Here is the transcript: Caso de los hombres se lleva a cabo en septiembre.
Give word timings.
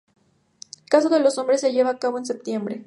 Caso 0.89 1.09
de 1.09 1.19
los 1.19 1.37
hombres 1.37 1.61
se 1.61 1.73
lleva 1.73 1.91
a 1.91 1.99
cabo 1.99 2.17
en 2.17 2.25
septiembre. 2.25 2.79